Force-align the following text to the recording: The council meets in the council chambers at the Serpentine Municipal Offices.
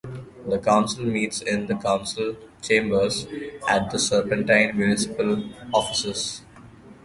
The 0.49 0.57
council 0.57 1.05
meets 1.05 1.43
in 1.43 1.67
the 1.67 1.75
council 1.75 2.35
chambers 2.59 3.27
at 3.69 3.91
the 3.91 3.99
Serpentine 3.99 4.75
Municipal 4.75 5.47
Offices. 5.75 6.41